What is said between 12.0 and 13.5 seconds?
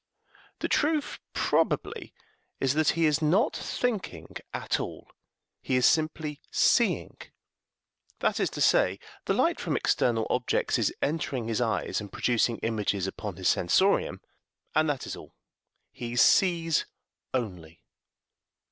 and producing images upon his